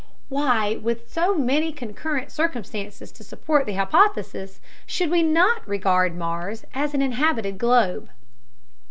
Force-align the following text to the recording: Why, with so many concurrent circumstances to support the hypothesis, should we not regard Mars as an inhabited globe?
Why, 0.29 0.77
with 0.81 1.11
so 1.13 1.35
many 1.35 1.71
concurrent 1.71 2.31
circumstances 2.31 3.11
to 3.11 3.23
support 3.23 3.67
the 3.67 3.75
hypothesis, 3.75 4.59
should 4.87 5.11
we 5.11 5.21
not 5.21 5.61
regard 5.69 6.15
Mars 6.17 6.65
as 6.73 6.95
an 6.95 7.03
inhabited 7.03 7.59
globe? 7.59 8.09